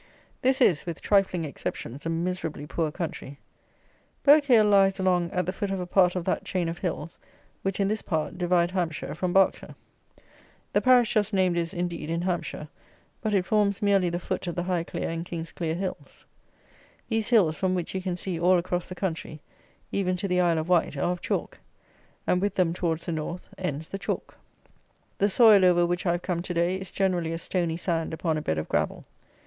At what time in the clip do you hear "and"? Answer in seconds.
15.13-15.23, 22.25-22.41